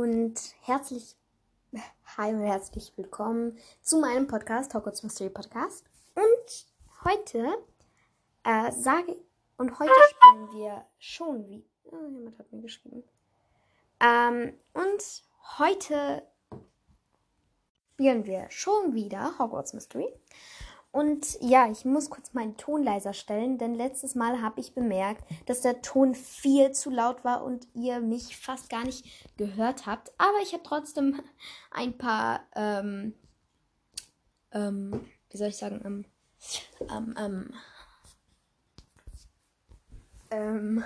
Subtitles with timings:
[0.00, 1.14] Und herzlich,
[2.16, 5.84] hi und herzlich willkommen zu meinem Podcast, Hogwarts Mystery Podcast.
[6.14, 7.46] Und heute
[8.42, 9.14] äh, sage
[9.58, 11.66] und heute spielen wir schon wie.
[11.84, 13.04] Oh, jemand hat mir geschrieben.
[14.00, 15.22] Ähm, und
[15.58, 16.26] heute
[17.92, 20.08] spielen wir schon wieder Hogwarts Mystery.
[20.92, 25.22] Und ja, ich muss kurz meinen Ton leiser stellen, denn letztes Mal habe ich bemerkt,
[25.46, 30.10] dass der Ton viel zu laut war und ihr mich fast gar nicht gehört habt.
[30.18, 31.20] Aber ich habe trotzdem
[31.70, 33.14] ein paar, ähm,
[34.50, 36.04] ähm, wie soll ich sagen, ähm,
[36.90, 37.54] ähm, ähm,
[40.32, 40.84] ähm,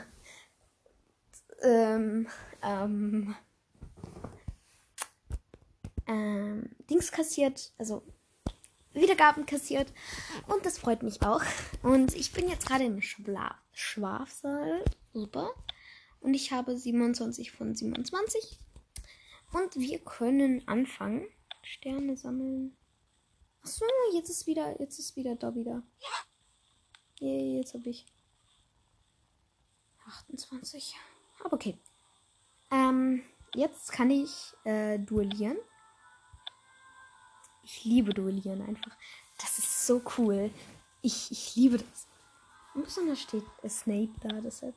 [1.62, 2.28] ähm,
[2.62, 3.34] ähm,
[6.06, 8.02] ähm, Dings kassiert, also
[8.94, 9.92] Wiedergaben kassiert.
[10.46, 11.42] Und das freut mich auch.
[11.82, 13.58] Und ich bin jetzt gerade im Schla.
[15.12, 15.50] Super.
[16.20, 18.58] Und ich habe 27 von 27.
[19.52, 21.26] Und wir können anfangen.
[21.62, 22.76] Sterne sammeln.
[23.62, 25.82] Achso, jetzt ist wieder, jetzt ist wieder Dobby da.
[27.20, 28.06] Yeah, jetzt habe ich
[30.06, 30.94] 28.
[31.40, 31.78] Aber okay.
[32.70, 33.22] Ähm,
[33.54, 35.56] jetzt kann ich äh, duellieren.
[37.64, 38.92] Ich liebe Duellieren einfach.
[39.38, 40.50] Das ist so cool.
[41.02, 42.06] Ich, ich liebe das.
[42.74, 44.74] Und besonders steht Snape da, deshalb.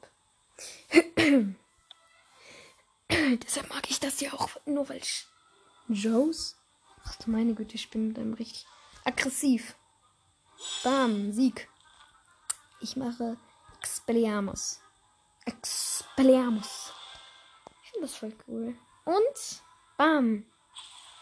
[3.09, 5.27] deshalb mag ich das ja auch nur, weil ich
[5.87, 6.57] Joes.
[7.03, 8.65] Ach du meine Güte, ich bin mit einem richtig
[9.03, 9.75] aggressiv.
[10.83, 11.69] Bam, Sieg.
[12.81, 13.37] Ich mache
[13.79, 14.81] Expelliarmus.
[15.45, 16.93] Expelliarmus.
[17.83, 18.77] Ich finde das voll cool.
[19.05, 19.61] Und
[19.97, 20.45] bam.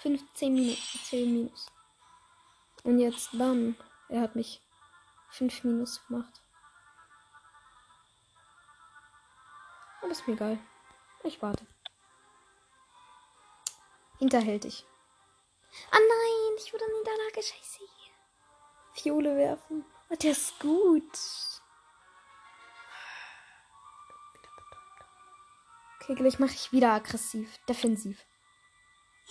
[0.05, 1.65] 15 Minus, 10 Minus.
[2.83, 3.75] Und jetzt bam.
[4.07, 4.61] Er hat mich
[5.31, 6.43] 5 Minus gemacht.
[10.03, 10.59] Aber ist mir egal.
[11.23, 11.65] Ich warte.
[14.19, 14.85] Hinterhältig.
[15.89, 17.41] Ah nein, ich wurde in Niederlage.
[17.41, 17.79] Scheiße.
[18.93, 19.85] Fiole werfen.
[20.09, 21.17] Oh, der ist gut.
[25.95, 27.57] Okay, gleich mache ich wieder aggressiv.
[27.67, 28.23] Defensiv.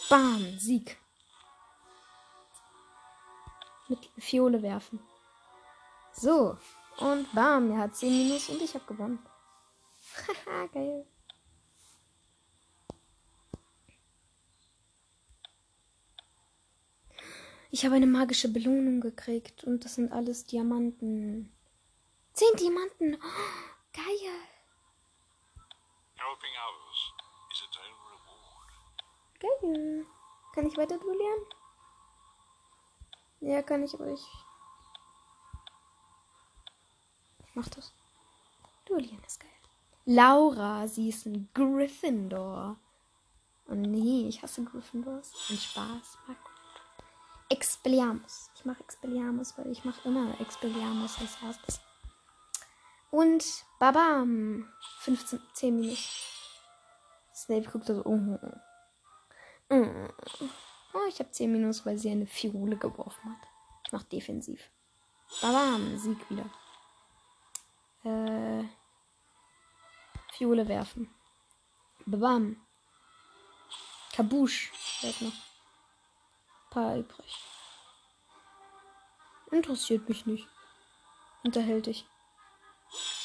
[0.08, 0.96] Bam, Sieg.
[3.88, 5.00] Mit Fiole werfen.
[6.12, 6.56] So.
[6.98, 9.18] Und bam, er hat 10 Minus und ich habe gewonnen.
[10.46, 11.06] Haha, geil.
[17.70, 21.52] Ich habe eine magische Belohnung gekriegt und das sind alles Diamanten.
[22.32, 23.16] Zehn Diamanten.
[23.16, 24.30] Oh, geil.
[26.14, 26.83] Helping others
[29.44, 30.06] Geil.
[30.54, 31.40] Kann ich weiter duellieren?
[33.40, 34.24] Ja, kann ich, aber ich.
[37.46, 37.92] Ich mach das.
[38.86, 39.50] Duellieren ist geil.
[40.06, 42.76] Laura, sie ist ein Gryffindor.
[43.68, 45.32] Oh nee, ich hasse Gryffindors.
[45.50, 46.18] Ein Spaß.
[46.26, 46.36] Mag
[47.48, 48.50] Expelliarmus.
[48.54, 51.80] Ich mache Expelliarmus, weil ich mache immer Expelliarmus als erstes.
[53.10, 54.68] Und babam.
[55.00, 56.08] 15, 10 Minus.
[57.34, 58.02] Snape guckt so.
[58.04, 58.38] Oh, Mm.
[58.42, 58.73] oh
[61.08, 63.48] ich habe 10 Minus, weil sie eine Fiole geworfen hat.
[63.86, 64.70] Ich mach defensiv.
[65.40, 65.96] Babam.
[65.98, 66.50] Sieg wieder.
[68.04, 68.64] Äh.
[70.32, 71.14] Fiole werfen.
[72.06, 72.56] Babam.
[74.12, 74.72] Kabusch.
[75.00, 75.32] Bleibt noch.
[76.70, 77.36] Paar übrig.
[79.50, 80.48] Interessiert mich nicht.
[81.44, 82.06] Unterhältig.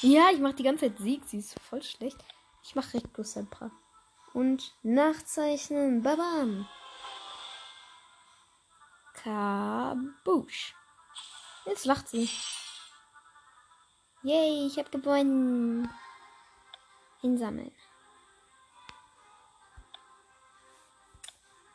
[0.02, 1.24] Ja, ich mach die ganze Zeit Sieg.
[1.24, 2.18] Sie ist voll schlecht.
[2.62, 3.70] Ich mach Rectus Sempra.
[4.32, 6.02] Und nachzeichnen.
[6.02, 6.68] Babam.
[9.14, 10.74] Kabusch.
[11.66, 12.28] Jetzt lacht sie.
[14.22, 15.88] Yay, ich hab gewonnen.
[17.20, 17.72] Hinsammeln.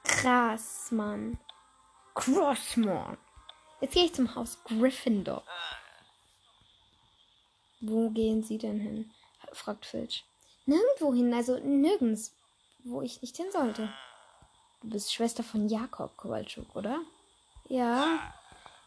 [0.04, 1.38] Krass, Mann.
[2.16, 3.18] Crossmon.
[3.82, 5.44] Jetzt gehe ich zum Haus Gryffindor.
[7.82, 9.12] Wo gehen Sie denn hin?
[9.54, 10.26] fragt Filch.
[10.66, 12.35] Nirgendwo hin, also nirgends,
[12.86, 13.90] wo ich nicht hin sollte.
[14.82, 17.02] Du bist Schwester von Jakob Kowalczuk, oder?
[17.68, 18.20] Ja.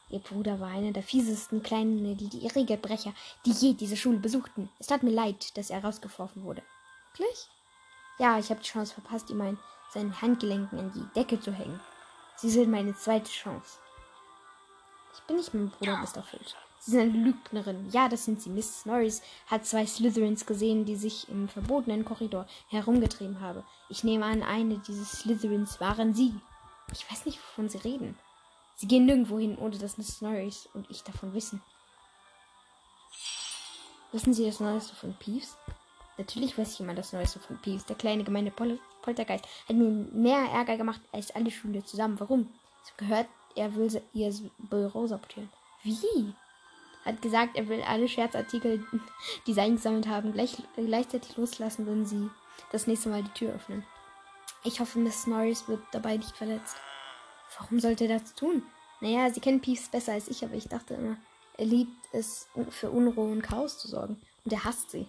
[0.08, 3.12] Ihr Bruder war einer der fiesesten kleinen Irregebrecher,
[3.44, 4.70] die je diese Schule besuchten.
[4.78, 6.62] Es tat mir leid, dass er rausgeworfen wurde.
[7.12, 7.48] Wirklich?
[8.18, 9.58] Ja, ich habe die Chance verpasst, ihm ein,
[9.92, 11.80] seinen Handgelenken in die Decke zu hängen.
[12.36, 13.78] Sie sind meine zweite Chance.
[15.14, 16.22] Ich bin nicht mein Bruder, Mr.
[16.22, 16.54] Filch.
[16.80, 17.90] Sie sind Lügnerin.
[17.90, 18.50] Ja, das sind sie.
[18.50, 23.62] Miss Norris hat zwei Slytherins gesehen, die sich im verbotenen Korridor herumgetrieben haben.
[23.88, 26.34] Ich nehme an, eine dieser Slytherins waren sie.
[26.92, 28.16] Ich weiß nicht, wovon sie reden.
[28.76, 31.60] Sie gehen nirgendwo hin, ohne dass Miss Norris und ich davon wissen.
[34.12, 35.58] Wissen Sie das Neueste von Peeves?
[36.16, 37.84] Natürlich weiß ich immer das Neueste von Peeves.
[37.84, 42.18] Der kleine gemeine Pol Poltergeist hat mir mehr Ärger gemacht als alle Schüler zusammen.
[42.18, 42.40] Warum?
[42.40, 45.50] Habe gehört, er will ihr Büro sabotieren.
[45.82, 46.34] Wie?
[47.08, 48.84] Hat gesagt, er will alle Scherzartikel,
[49.46, 52.28] die sie eingesammelt haben, gleich, gleichzeitig loslassen, wenn sie
[52.70, 53.82] das nächste Mal die Tür öffnen.
[54.62, 56.76] Ich hoffe, Miss Norris wird dabei nicht verletzt.
[57.58, 58.62] Warum sollte er das tun?
[59.00, 61.16] Naja, sie kennen Peeves besser als ich, aber ich dachte immer,
[61.56, 64.20] er liebt es, für Unruhe und Chaos zu sorgen.
[64.44, 65.08] Und er hasst sie.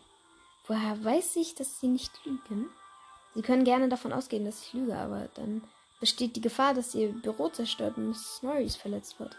[0.67, 2.69] Woher weiß ich, dass sie nicht lügen?
[3.35, 5.63] Sie können gerne davon ausgehen, dass ich lüge, aber dann
[5.99, 9.35] besteht die Gefahr, dass ihr Büro zerstört und Miss Norris verletzt wird.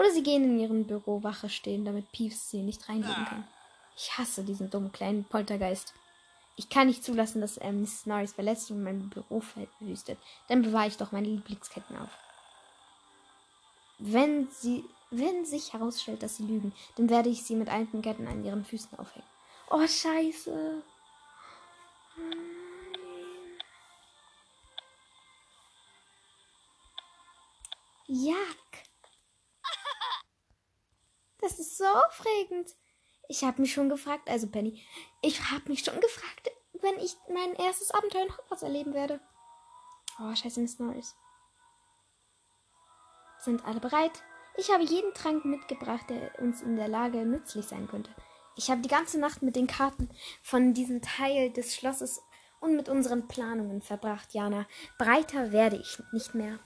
[0.00, 3.46] Oder sie gehen in ihrem Büro Wache stehen, damit Peeves sie nicht reinlegen kann.
[3.94, 5.92] Ich hasse diesen dummen kleinen Poltergeist.
[6.56, 10.18] Ich kann nicht zulassen, dass er Miss Norris verletzt und mein Büro verwüstet.
[10.48, 12.08] Dann bewahre ich doch meine Lieblingsketten auf.
[13.98, 18.26] Wenn sie, wenn sich herausstellt, dass sie lügen, dann werde ich sie mit alten Ketten
[18.26, 19.28] an ihren Füßen aufhängen.
[19.68, 20.82] Oh, scheiße.
[28.06, 28.60] Jack.
[31.40, 32.76] Das ist so aufregend.
[33.28, 34.82] Ich habe mich schon gefragt, also Penny,
[35.22, 36.50] ich habe mich schon gefragt,
[36.80, 39.20] wenn ich mein erstes Abenteuer in Hogwarts erleben werde.
[40.20, 41.14] Oh, scheiße, Miss Norris.
[43.38, 44.22] Sind alle bereit?
[44.56, 48.14] Ich habe jeden Trank mitgebracht, der uns in der Lage nützlich sein könnte.
[48.56, 50.10] Ich habe die ganze Nacht mit den Karten
[50.42, 52.20] von diesem Teil des Schlosses
[52.60, 54.66] und mit unseren Planungen verbracht, Jana.
[54.98, 56.58] Breiter werde ich nicht mehr.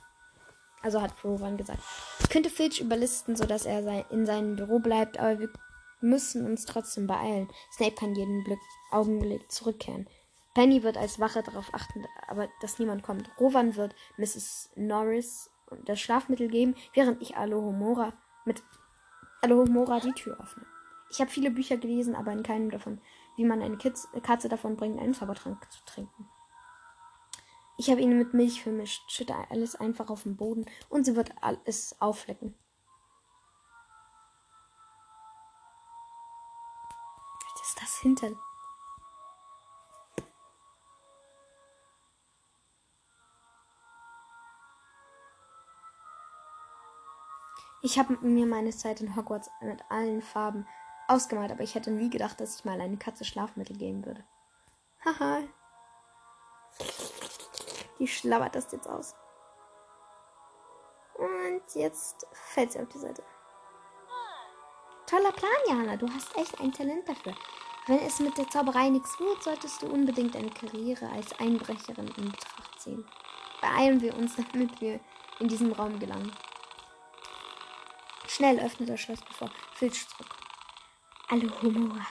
[0.85, 1.81] Also hat Rowan gesagt.
[2.21, 5.49] Ich könnte Filch überlisten, sodass er sei- in seinem Büro bleibt, aber wir
[6.03, 7.49] müssen uns trotzdem beeilen.
[7.73, 8.59] Snape kann jeden Blick
[8.91, 10.07] Augenblick zurückkehren.
[10.55, 13.31] Penny wird als Wache darauf achten, aber dass niemand kommt.
[13.41, 14.71] Rowan wird Mrs.
[14.77, 15.51] Norris
[15.87, 18.13] das Schlafmittel geben, während ich Alohomora
[18.45, 18.63] mit
[19.41, 20.67] Alohomora die Tür öffne.
[21.11, 23.01] Ich habe viele Bücher gelesen, aber in keinem davon,
[23.37, 26.29] wie man eine Kitz Katze davon bringt, einen Zaubertrank zu trinken.
[27.76, 31.32] Ich habe ihn mit Milch vermischt, schütte alles einfach auf den Boden und sie wird
[31.41, 32.55] alles auflecken.
[37.53, 38.31] Was ist das hinter?
[47.82, 50.67] Ich habe mir meine Zeit in Hogwarts mit allen Farben
[51.06, 54.25] ausgemalt, aber ich hätte nie gedacht, dass ich mal eine Katze Schlafmittel geben würde.
[55.05, 55.43] Haha.
[57.99, 59.14] Die schlabbert das jetzt aus.
[61.14, 63.23] Und jetzt fällt sie auf die Seite.
[65.06, 65.96] Toller Plan, Jana.
[65.96, 67.35] Du hast echt ein Talent dafür.
[67.87, 72.31] Wenn es mit der Zauberei nichts wird, solltest du unbedingt eine Karriere als Einbrecherin in
[72.31, 73.06] Betracht ziehen.
[73.61, 75.00] Beeilen wir uns, damit wir
[75.38, 76.32] in diesen Raum gelangen.
[78.26, 80.40] Schnell öffnet das Schloss, bevor Filch zurückkommt.
[81.29, 82.06] Alohomora.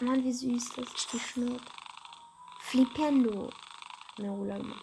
[0.00, 1.62] Mann, wie süß das ist, die Schnurrt.
[2.60, 3.50] Flipendo.
[4.18, 4.82] Merula gemacht.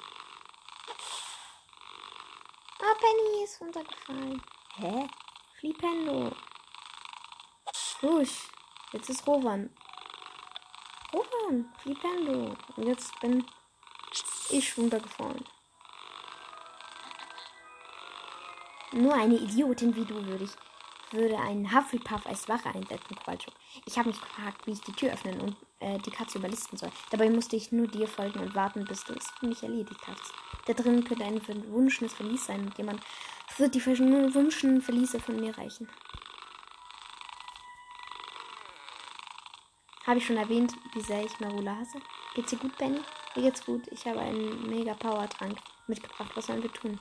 [2.80, 4.42] Ah, Penny ist runtergefallen.
[4.75, 5.07] Hä?
[5.60, 6.36] Flipendo.
[8.01, 8.50] Husch.
[8.91, 9.70] Jetzt ist Rowan.
[11.13, 11.72] Rowan.
[11.77, 12.58] Flipendo.
[12.75, 13.46] Und jetzt bin
[14.50, 15.46] ich runtergefallen.
[18.93, 20.73] Nur eine Idiotin wie du würde ich
[21.13, 23.53] würde einen Hufflepuff als Wache einsetzen, Qualchuk.
[23.86, 26.91] Ich habe mich gefragt, wie ich die Tür öffnen und äh, die Katze überlisten soll.
[27.12, 30.34] Dabei musste ich nur dir folgen und warten, bis du es für mich erledigt hast.
[30.65, 33.01] Da drin könnte ein verwunschenes Verlies sein und jemand
[33.58, 35.88] wird die verwunschenen Verliese von mir reichen.
[40.05, 42.00] Habe ich schon erwähnt, wie sehr ich Marula hasse?
[42.36, 43.00] Geht's dir gut, Benny?
[43.36, 43.88] Mir geht's gut.
[43.89, 46.32] Ich habe einen mega Power-Trank mitgebracht.
[46.36, 47.00] Was sollen wir tun?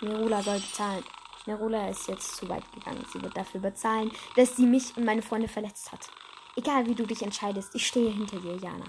[0.00, 1.04] Merula soll bezahlen.
[1.46, 3.04] Merula ist jetzt zu weit gegangen.
[3.12, 6.08] Sie wird dafür bezahlen, dass sie mich und meine Freunde verletzt hat.
[6.56, 8.84] Egal wie du dich entscheidest, ich stehe hinter dir, Jana.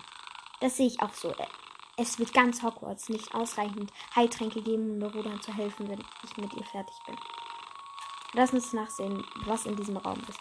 [0.59, 1.33] Das sehe ich auch so.
[1.97, 6.53] Es wird ganz Hogwarts nicht ausreichend Heiltränke geben, um Merula zu helfen, wenn ich mit
[6.53, 7.17] ihr fertig bin.
[8.33, 10.39] Lass uns nachsehen, was in diesem Raum ist.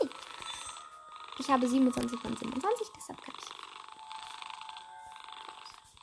[0.00, 0.10] Okay.
[1.38, 3.57] Ich habe 27 von 27, deshalb kann ich.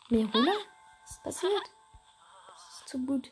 [0.10, 0.54] Merula?
[1.02, 1.72] Was ist passiert?
[2.48, 3.32] Das ist zu gut.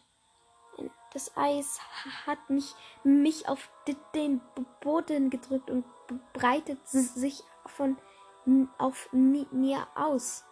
[1.13, 1.80] Das Eis
[2.25, 3.70] hat mich, mich auf
[4.15, 4.42] den
[4.82, 5.86] Boden gedrückt und
[6.34, 7.98] breitet sich von
[8.80, 10.44] auf mir aus.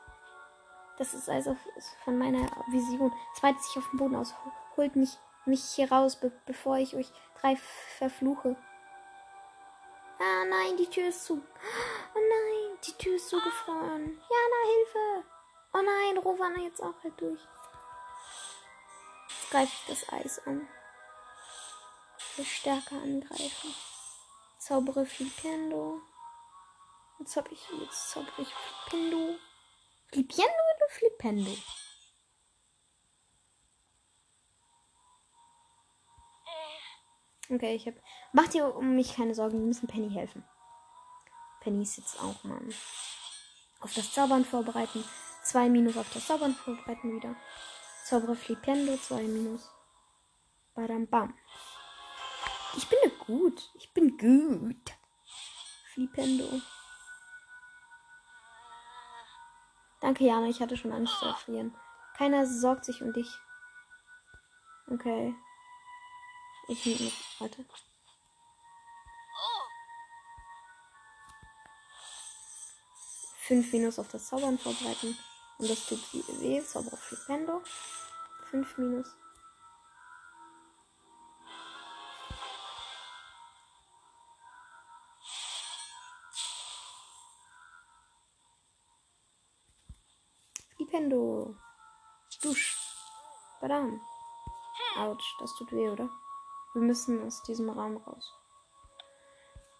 [1.00, 1.58] Das ist also
[2.04, 3.12] von meiner Vision.
[3.34, 4.36] Es breitet sich auf den Boden aus.
[4.78, 7.58] Holt mich, mich hier raus, be bevor ich euch drei
[7.98, 8.56] verfluche.
[10.20, 11.34] Ah nein, die Tür ist zu.
[11.34, 14.06] Oh nein, die Tür ist zugefroren.
[14.06, 14.41] Hilfe!
[15.74, 17.42] Oh nein, Rowan jetzt auch halt durch.
[19.30, 20.68] Jetzt greife ich das Eis an.
[22.18, 23.74] Ich will stärker angreifen.
[24.58, 26.02] Zaubere Flipendo.
[27.20, 29.38] Jetzt habe ich, jetzt zaubere ich Flipendo.
[30.12, 31.56] Flipendo oder Flipendo?
[37.50, 37.96] Okay, ich hab.
[38.32, 40.44] Mach dir um mich keine Sorgen, wir müssen Penny helfen.
[41.60, 42.62] Penny ist jetzt auch mal
[43.82, 45.04] auf das Zaubern vorbereiten.
[45.44, 47.36] 2 Minus auf das Zaubern vorbereiten wieder.
[48.04, 49.70] Zaubere Flipendo, 2 Minus.
[50.74, 51.34] Badam bam.
[52.78, 53.70] Ich bin ja gut.
[53.76, 54.94] Ich bin gut.
[55.94, 56.62] Flipendo.
[60.00, 60.48] Danke, Jana.
[60.48, 61.76] Ich hatte schon Angst zu erfrieren.
[62.18, 63.30] Keiner sorgt sich um dich.
[64.88, 65.36] Okay.
[66.68, 67.40] Ich nehme noch.
[67.40, 67.66] Warte.
[73.40, 75.18] Fünf Minus auf das Zaubern vorbereiten.
[75.62, 76.02] Und das tut
[76.42, 76.60] weh.
[76.64, 77.62] Zauber auf Flipendo.
[78.50, 79.08] Fünf Minus.
[90.76, 91.56] Flipendo.
[92.42, 92.76] Dusch.
[93.62, 94.02] Badam.
[94.98, 96.10] Autsch, das tut weh, oder?
[96.74, 98.34] Wir müssen aus diesem Raum raus.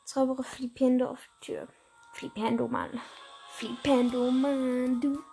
[0.06, 1.68] Zaubere Flipendo auf die Tür.
[2.14, 3.02] Flipendo, Mann.
[3.54, 5.02] Flipendo, Mann.
[5.02, 5.24] Du,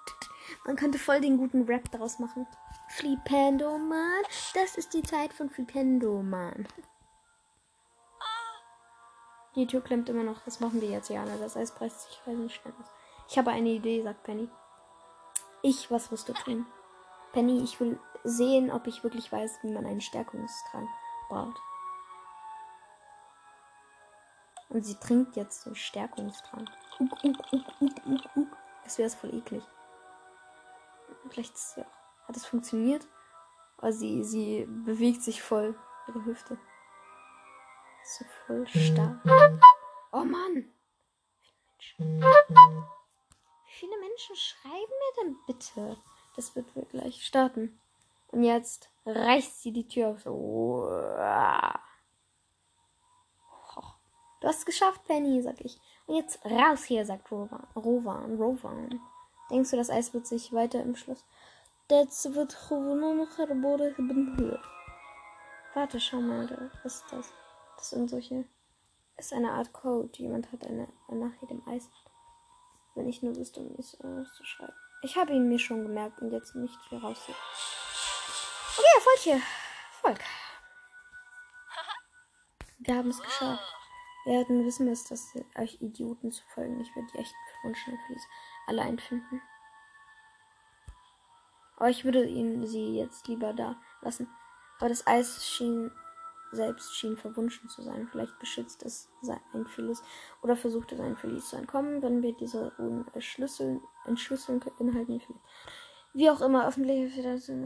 [0.65, 2.47] man könnte voll den guten Rap daraus machen.
[2.89, 4.23] Flipendo, Mann.
[4.55, 6.67] Das ist die Zeit von Flipendo, Mann.
[9.55, 10.47] Die Tür klemmt immer noch.
[10.47, 11.37] Was machen wir jetzt, Jana?
[11.37, 12.87] Das Eis presst sich nicht schnell aus.
[13.29, 14.49] Ich habe eine Idee, sagt Penny.
[15.63, 16.67] Ich, was wirst du tun?
[17.33, 20.89] Penny, ich will sehen, ob ich wirklich weiß, wie man einen Stärkungstrank
[21.29, 21.57] braucht.
[24.69, 26.69] Und sie trinkt jetzt so Stärkungstrank.
[27.01, 28.57] Uk, uk, uk, uk, uk, uk.
[28.85, 29.65] Das wäre voll eklig.
[31.31, 31.87] Vielleicht ja
[32.29, 33.09] hat es funktioniert.
[33.79, 35.75] Aber sie, sie bewegt sich voll.
[36.09, 36.59] Ihre Hüfte.
[38.05, 39.19] So voll stark.
[40.13, 40.73] Oh Mann!
[41.99, 42.05] Wie
[43.67, 45.97] viele Menschen schreiben mir denn bitte?
[46.37, 47.79] Das wird wir gleich starten.
[48.29, 50.25] Und jetzt reißt sie die Tür auf.
[54.41, 55.81] Du hast es geschafft, Penny, sag ich.
[56.07, 57.67] Und jetzt raus hier, sagt Rowan.
[57.75, 59.01] Rowan, Rowan.
[59.51, 61.25] Denkst du, das Eis wird sich weiter im Schloss?
[61.89, 62.23] Das
[64.39, 64.61] wird.
[65.75, 67.33] Warte, schau mal, was ist das?
[67.77, 68.45] Das sind solche.
[69.17, 70.11] ist eine Art Code.
[70.19, 71.89] Jemand hat eine, nach jedem Eis.
[72.95, 73.97] Wenn ich nur wüsste, um es
[74.35, 74.75] zu schreiben.
[75.03, 77.19] Ich habe ihn mir schon gemerkt und jetzt nicht hier raus.
[78.77, 79.41] Okay, Erfolg hier.
[80.03, 80.19] Erfolg.
[82.81, 83.75] Wir haben es geschafft.
[84.25, 86.81] Wir werden wissen, dass das euch Idioten zu folgen.
[86.81, 88.23] Ich werde die echten verwunschenen Flies
[88.69, 89.43] allein finden.
[91.77, 94.29] Aber ich würde ihn sie jetzt lieber da lassen.
[94.79, 95.91] Aber das Eis schien
[96.53, 98.09] selbst schien verwunschen zu sein.
[98.11, 100.03] Vielleicht beschützt es sein Verlies
[100.43, 102.73] oder versucht es ein Verlies zu entkommen, wenn wir diese
[103.13, 105.21] entschlüsseln, entschlüsseln inhalten.
[106.15, 107.13] Wie auch immer, öffentlich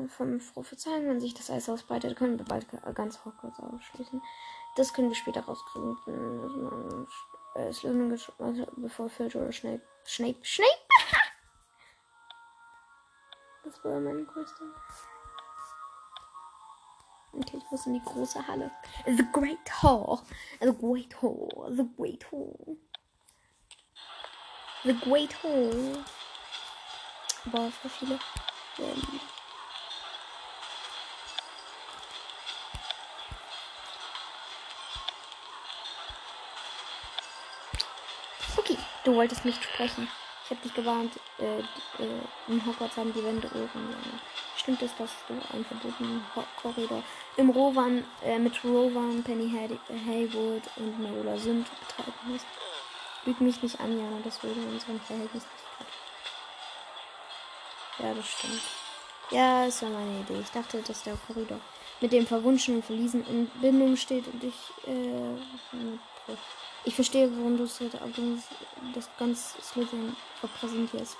[0.08, 4.20] vom Prophezeihen, wenn sich das Eis ausbreitet, können wir bald ganz Hogwarts ausschließen.
[4.76, 7.06] Das können wir später rauskriegen.
[7.54, 8.08] Es lösen
[8.76, 9.82] bevor Filch oder Snape.
[10.06, 10.38] Snape.
[10.42, 10.91] Snape!
[13.64, 14.64] Das war mein größter.
[17.34, 18.70] Okay, ich muss in die große Halle.
[19.06, 20.20] The Great Hall.
[20.60, 21.74] The Great Hall.
[21.74, 22.76] The Great Hall.
[24.84, 26.04] The Great Hall.
[27.46, 28.18] Boah, so viele.
[28.78, 29.20] Ähm.
[38.56, 40.08] Okay, du wolltest nicht sprechen.
[40.52, 41.12] Ich habe dich gewarnt.
[41.38, 43.48] Äh, äh, in Hogwarts haben die Wände.
[43.54, 43.68] Ja.
[44.54, 46.22] Stimmt es, dass du einen verbotenen
[46.60, 47.02] Korridor
[47.38, 52.44] im Rowan, äh, mit Rowan, Penny Hay Haywood und Marilla Sünd betreiben musst?
[53.24, 55.64] Lüg mich nicht an, Jana, das würde unseren Verhältnis nicht
[57.98, 58.62] Ja, das stimmt.
[59.30, 60.38] Ja, es war meine Idee.
[60.42, 61.60] Ich dachte, dass der Korridor
[62.02, 64.54] mit dem verwunschenen Verliesen in Bindung steht und ich,
[64.86, 65.38] äh,
[66.84, 71.16] ich verstehe, warum du das ganz Slytherin repräsentierst.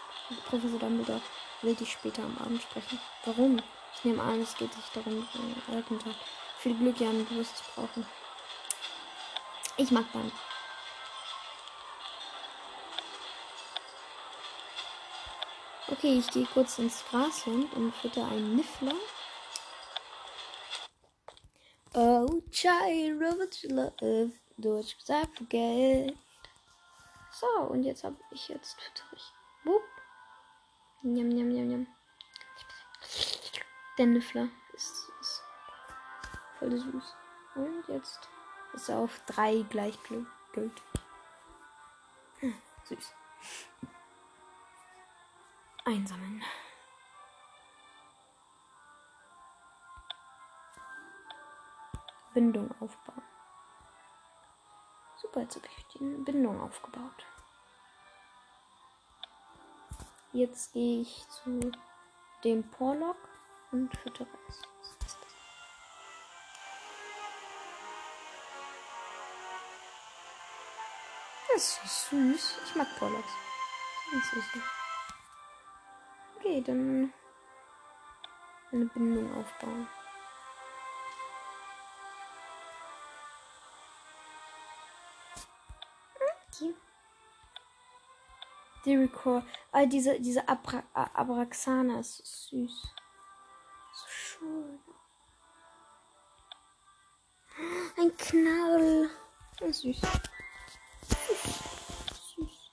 [0.48, 1.20] Professor Dumbledore
[1.62, 2.98] will dich später am Abend sprechen.
[3.24, 3.60] Warum?
[3.94, 6.14] Ich nehme an, es geht sich darum, den alten Tag.
[6.58, 8.06] Viel Glück, Jan, du wirst es brauchen.
[9.76, 10.32] Ich mag dann.
[15.88, 18.94] Okay, ich gehe kurz ins Gras hin und fütter einen Niffler.
[21.94, 26.16] Oh, what you love, durch gesagt, Geld.
[27.30, 28.76] So, und jetzt habe ich jetzt
[29.12, 29.32] ich.
[29.64, 29.82] Wupp.
[31.02, 31.86] Njam, njam, njam, njam.
[33.98, 35.42] Der Niffler ist, ist
[36.58, 37.16] voll süß.
[37.54, 38.28] Und jetzt
[38.72, 40.26] ist er auf drei gleichgültig.
[42.40, 42.54] Hm,
[42.84, 43.14] süß.
[45.84, 46.42] Einsammeln.
[52.32, 53.31] Bindung aufbauen.
[55.22, 57.24] Super, jetzt habe ich die Bindung aufgebaut.
[60.32, 61.70] Jetzt gehe ich zu
[62.42, 63.16] dem Porlock
[63.70, 64.62] und füttere es.
[71.54, 72.58] Das ist süß.
[72.64, 73.32] Ich mag Porlocks.
[74.10, 74.62] Das ist süß.
[76.36, 77.12] Okay, dann
[78.72, 79.86] eine Bindung aufbauen.
[88.84, 89.44] Die Record.
[89.70, 92.88] Ah, diese, diese Abra Abraxana ist süß.
[93.92, 94.80] So schön.
[97.98, 99.10] Ein Knall.
[99.60, 100.00] Oh, süß.
[102.36, 102.70] Süß.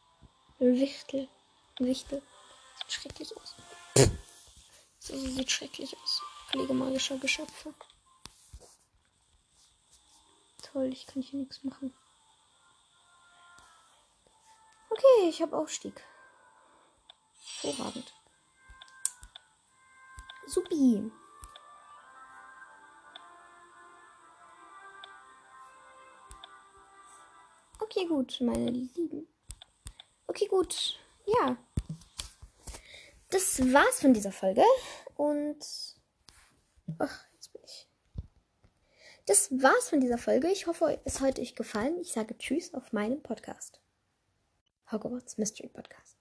[0.59, 1.27] Wichtel.
[1.79, 2.21] Wichtel.
[2.79, 3.55] Sieht schrecklich aus.
[4.99, 6.21] So sieht schrecklich aus.
[6.47, 7.73] Pflegemagischer Geschöpfe.
[10.63, 11.93] Toll, ich kann hier nichts machen.
[14.89, 16.03] Okay, ich habe Aufstieg.
[17.61, 18.13] Hervorragend.
[20.47, 21.11] Supi.
[27.79, 29.27] Okay, gut, meine Lieben.
[30.27, 30.99] Okay, gut.
[31.25, 31.57] Ja.
[33.29, 34.63] Das war's von dieser Folge.
[35.15, 35.65] Und.
[36.97, 37.87] Ach, jetzt bin ich.
[39.27, 40.49] Das war's von dieser Folge.
[40.49, 41.99] Ich hoffe, es hat euch gefallen.
[41.99, 43.79] Ich sage Tschüss auf meinem Podcast.
[44.91, 46.18] Hogwarts Mystery Podcast.